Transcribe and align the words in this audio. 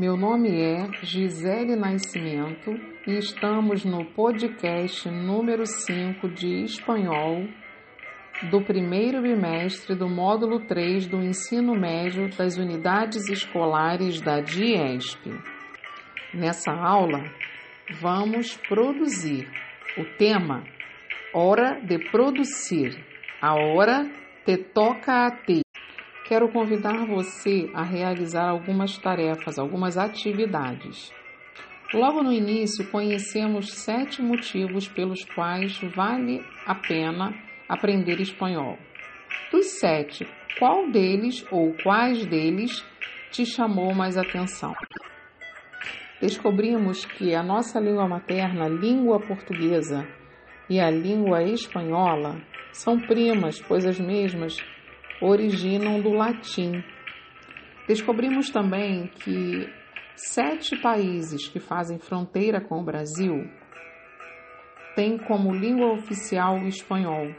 Meu 0.00 0.16
nome 0.16 0.62
é 0.62 0.90
Gisele 1.02 1.76
Nascimento 1.76 2.70
e 3.06 3.18
estamos 3.18 3.84
no 3.84 4.02
podcast 4.14 5.06
número 5.10 5.66
5 5.66 6.26
de 6.30 6.62
espanhol 6.64 7.46
do 8.50 8.64
primeiro 8.64 9.20
bimestre 9.20 9.94
do 9.94 10.08
módulo 10.08 10.66
3 10.66 11.06
do 11.06 11.22
ensino 11.22 11.78
médio 11.78 12.30
das 12.34 12.56
unidades 12.56 13.28
escolares 13.28 14.22
da 14.22 14.40
DIESP. 14.40 15.38
Nessa 16.32 16.72
aula, 16.72 17.22
vamos 18.00 18.56
produzir 18.56 19.50
o 19.98 20.04
tema 20.16 20.64
Hora 21.34 21.78
de 21.78 21.98
Produzir. 22.10 23.04
A 23.38 23.54
hora 23.54 24.10
te 24.46 24.56
toca 24.56 25.26
a 25.26 25.30
ti. 25.30 25.60
Quero 26.30 26.48
convidar 26.52 27.04
você 27.06 27.68
a 27.74 27.82
realizar 27.82 28.48
algumas 28.48 28.96
tarefas, 28.96 29.58
algumas 29.58 29.98
atividades. 29.98 31.12
Logo 31.92 32.22
no 32.22 32.32
início, 32.32 32.88
conhecemos 32.88 33.72
sete 33.84 34.22
motivos 34.22 34.86
pelos 34.86 35.24
quais 35.34 35.80
vale 35.92 36.40
a 36.64 36.72
pena 36.72 37.34
aprender 37.68 38.20
espanhol. 38.20 38.78
Dos 39.50 39.80
sete, 39.80 40.24
qual 40.56 40.88
deles 40.88 41.44
ou 41.50 41.74
quais 41.82 42.24
deles 42.26 42.70
te 43.32 43.44
chamou 43.44 43.92
mais 43.92 44.16
atenção? 44.16 44.72
Descobrimos 46.20 47.04
que 47.04 47.34
a 47.34 47.42
nossa 47.42 47.80
língua 47.80 48.06
materna, 48.06 48.68
língua 48.68 49.18
portuguesa, 49.18 50.06
e 50.68 50.78
a 50.78 50.88
língua 50.92 51.42
espanhola 51.42 52.40
são 52.70 53.00
primas, 53.00 53.60
pois 53.66 53.84
as 53.84 53.98
mesmas 53.98 54.54
originam 55.20 56.00
do 56.00 56.10
latim. 56.10 56.82
Descobrimos 57.86 58.50
também 58.50 59.08
que 59.08 59.68
sete 60.16 60.76
países 60.80 61.48
que 61.48 61.58
fazem 61.58 61.98
fronteira 61.98 62.60
com 62.60 62.80
o 62.80 62.84
Brasil 62.84 63.48
têm 64.94 65.18
como 65.18 65.54
língua 65.54 65.92
oficial 65.92 66.58
o 66.58 66.68
espanhol. 66.68 67.34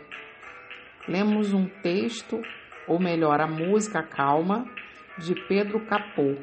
Lemos 1.08 1.54
um 1.54 1.68
texto, 1.82 2.42
ou 2.88 3.00
melhor, 3.00 3.40
a 3.42 3.48
música 3.48 4.04
Calma, 4.04 4.66
de 5.18 5.36
Pedro 5.48 5.86
Capô. 5.86 6.36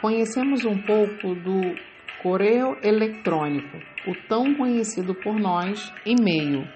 Conhecemos 0.00 0.64
um 0.64 0.80
pouco 0.82 1.34
do 1.34 1.74
correio 2.22 2.76
eletrônico, 2.82 3.78
o 4.06 4.14
tão 4.28 4.54
conhecido 4.54 5.14
por 5.14 5.38
nós 5.38 5.92
e-mail. 6.04 6.66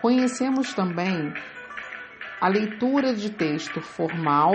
Conhecemos 0.00 0.72
também 0.72 1.30
a 2.40 2.48
leitura 2.48 3.12
de 3.12 3.30
texto 3.30 3.82
formal, 3.82 4.54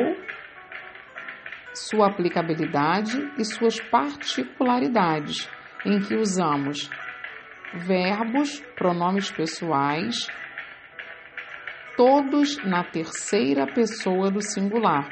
sua 1.72 2.08
aplicabilidade 2.08 3.16
e 3.38 3.46
suas 3.46 3.80
particularidades, 3.80 5.48
em 5.86 6.00
que 6.00 6.16
usamos 6.16 6.90
verbos, 7.76 8.60
pronomes 8.76 9.30
pessoais, 9.30 10.16
todos 11.96 12.58
na 12.66 12.84
terceira 12.84 13.68
pessoa 13.68 14.32
do 14.32 14.42
singular. 14.42 15.08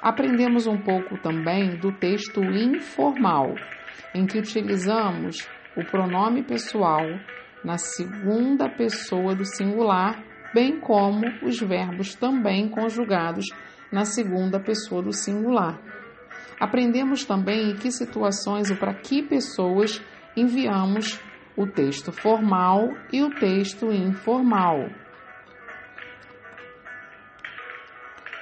Aprendemos 0.00 0.66
um 0.66 0.78
pouco 0.78 1.18
também 1.18 1.76
do 1.76 1.92
texto 1.92 2.40
informal, 2.40 3.54
em 4.14 4.24
que 4.24 4.38
utilizamos 4.38 5.46
o 5.76 5.84
pronome 5.84 6.42
pessoal 6.42 7.04
na 7.64 7.78
segunda 7.78 8.68
pessoa 8.68 9.34
do 9.34 9.44
singular, 9.44 10.22
bem 10.54 10.80
como 10.80 11.26
os 11.42 11.60
verbos 11.60 12.14
também 12.14 12.68
conjugados 12.68 13.46
na 13.92 14.04
segunda 14.04 14.60
pessoa 14.60 15.02
do 15.02 15.12
singular. 15.12 15.78
Aprendemos 16.60 17.24
também 17.24 17.70
em 17.70 17.76
que 17.76 17.90
situações 17.90 18.70
ou 18.70 18.76
para 18.76 18.94
que 18.94 19.22
pessoas 19.22 20.02
enviamos 20.36 21.20
o 21.56 21.66
texto 21.66 22.12
formal 22.12 22.88
e 23.12 23.22
o 23.22 23.30
texto 23.30 23.92
informal. 23.92 24.88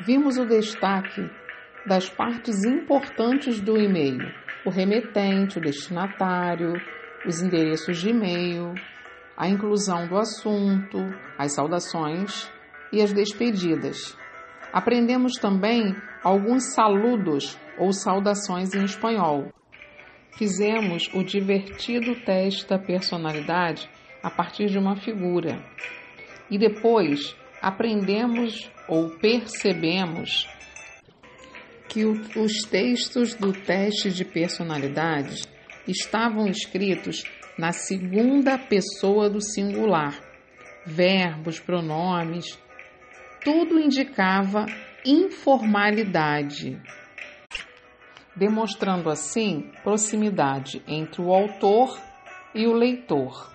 Vimos 0.00 0.36
o 0.36 0.44
destaque 0.44 1.30
das 1.86 2.08
partes 2.08 2.64
importantes 2.64 3.60
do 3.60 3.78
e-mail: 3.78 4.30
o 4.64 4.70
remetente, 4.70 5.58
o 5.58 5.60
destinatário, 5.60 6.74
os 7.26 7.40
endereços 7.40 7.98
de 7.98 8.10
e-mail, 8.10 8.74
a 9.36 9.48
inclusão 9.48 10.08
do 10.08 10.16
assunto, 10.16 10.98
as 11.38 11.54
saudações 11.54 12.50
e 12.92 13.02
as 13.02 13.12
despedidas. 13.12 14.16
Aprendemos 14.72 15.34
também 15.34 15.94
alguns 16.22 16.74
saludos 16.74 17.58
ou 17.78 17.92
saudações 17.92 18.74
em 18.74 18.84
espanhol. 18.84 19.52
Fizemos 20.36 21.08
o 21.14 21.22
divertido 21.22 22.14
teste 22.24 22.66
da 22.68 22.78
personalidade 22.78 23.88
a 24.22 24.30
partir 24.30 24.66
de 24.66 24.78
uma 24.78 24.96
figura. 24.96 25.64
E 26.50 26.58
depois 26.58 27.36
aprendemos 27.60 28.70
ou 28.88 29.10
percebemos 29.18 30.46
que 31.88 32.04
os 32.04 32.62
textos 32.68 33.34
do 33.34 33.52
teste 33.52 34.10
de 34.10 34.24
personalidade 34.24 35.42
estavam 35.86 36.46
escritos 36.48 37.24
na 37.58 37.72
segunda 37.72 38.58
pessoa 38.58 39.30
do 39.30 39.40
singular. 39.40 40.18
Verbos, 40.84 41.58
pronomes, 41.58 42.58
tudo 43.42 43.78
indicava 43.78 44.66
informalidade, 45.04 46.80
demonstrando 48.34 49.08
assim 49.08 49.70
proximidade 49.82 50.82
entre 50.86 51.22
o 51.22 51.32
autor 51.32 51.96
e 52.54 52.66
o 52.66 52.72
leitor. 52.72 53.52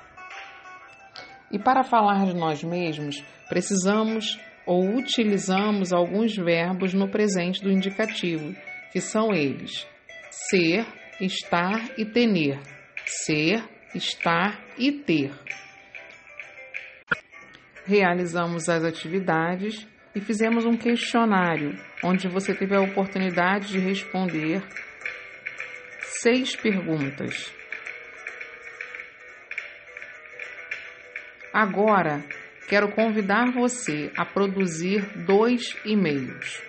E 1.51 1.59
para 1.59 1.83
falar 1.83 2.25
de 2.25 2.33
nós 2.33 2.63
mesmos, 2.63 3.21
precisamos 3.49 4.39
ou 4.65 4.95
utilizamos 4.95 5.91
alguns 5.91 6.35
verbos 6.35 6.93
no 6.93 7.09
presente 7.09 7.61
do 7.61 7.69
indicativo, 7.69 8.55
que 8.93 9.01
são 9.01 9.33
eles: 9.33 9.85
ser, 10.29 10.85
estar 11.19 11.99
e 11.99 12.05
tener. 12.05 12.59
Ser, 13.05 13.61
estar 13.93 14.59
e 14.77 14.91
ter. 14.91 15.31
Realizamos 17.85 18.69
as 18.69 18.83
atividades 18.83 19.87
e 20.15 20.21
fizemos 20.21 20.65
um 20.65 20.77
questionário 20.77 21.77
onde 22.03 22.27
você 22.27 22.53
teve 22.53 22.75
a 22.75 22.81
oportunidade 22.81 23.67
de 23.67 23.79
responder 23.79 24.61
seis 26.01 26.55
perguntas. 26.55 27.51
Agora, 31.53 32.23
quero 32.69 32.91
convidar 32.91 33.51
você 33.51 34.11
a 34.17 34.25
produzir 34.25 35.01
dois 35.25 35.75
e-mails. 35.83 36.61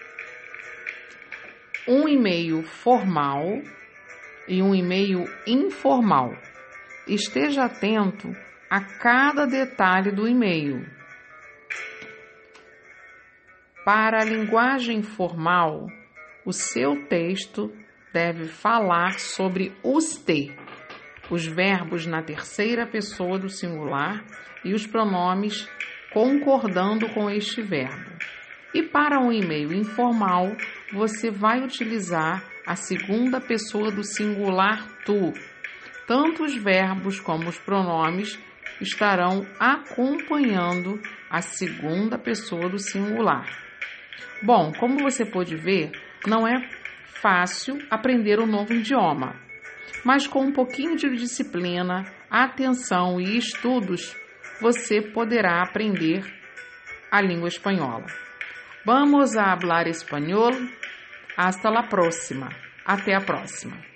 Um 1.86 2.08
e-mail 2.08 2.62
formal 2.62 3.62
e 4.48 4.62
um 4.62 4.74
e-mail 4.74 5.24
informal. 5.46 6.32
Esteja 7.06 7.64
atento 7.64 8.32
a 8.70 8.80
cada 8.80 9.44
detalhe 9.44 10.12
do 10.12 10.28
e-mail. 10.28 10.86
Para 13.84 14.20
a 14.20 14.24
linguagem 14.24 15.02
formal, 15.02 15.88
o 16.46 16.52
seu 16.52 17.04
texto 17.08 17.72
deve 18.12 18.46
falar 18.46 19.18
sobre 19.18 19.76
os 19.82 20.16
te, 20.16 20.56
os 21.28 21.44
verbos 21.44 22.06
na 22.06 22.22
terceira 22.22 22.86
pessoa 22.86 23.36
do 23.36 23.48
singular 23.48 24.24
e 24.64 24.72
os 24.72 24.86
pronomes 24.86 25.69
concordando 26.12 27.08
com 27.08 27.28
este 27.28 27.62
verbo. 27.62 28.12
E 28.72 28.81
para 28.81 29.19
um 29.19 29.32
e-mail 29.32 29.72
informal, 29.72 30.52
você 30.93 31.32
vai 31.32 31.60
utilizar 31.60 32.44
a 32.64 32.76
segunda 32.76 33.40
pessoa 33.40 33.90
do 33.90 34.04
singular 34.04 34.87
tu, 35.04 35.32
tanto 36.06 36.44
os 36.44 36.54
verbos 36.56 37.20
como 37.20 37.49
os 37.49 37.58
pronomes 37.58 38.38
estarão 38.81 39.46
acompanhando 39.58 41.00
a 41.31 41.40
segunda 41.40 42.19
pessoa 42.19 42.69
do 42.69 42.78
singular. 42.78 43.46
Bom, 44.43 44.72
como 44.72 44.99
você 44.99 45.25
pode 45.25 45.56
ver, 45.56 45.93
não 46.26 46.46
é 46.46 46.69
fácil 47.06 47.78
aprender 47.90 48.40
um 48.40 48.46
novo 48.46 48.75
idioma, 48.75 49.37
mas 50.04 50.26
com 50.26 50.40
um 50.40 50.52
pouquinho 50.52 50.96
de 50.96 51.08
disciplina, 51.16 52.04
atenção 52.28 53.20
e 53.20 53.37
estudos, 53.37 54.16
você 54.60 55.00
poderá 55.00 55.62
aprender 55.62 56.25
a 57.10 57.20
língua 57.20 57.49
espanhola. 57.49 58.06
Vamos 58.84 59.37
a 59.37 59.52
hablar 59.52 59.87
espanhol. 59.87 60.52
Hasta 61.37 61.70
la 61.70 61.84
próxima. 61.84 62.49
Até 62.84 63.14
a 63.14 63.20
próxima. 63.20 63.91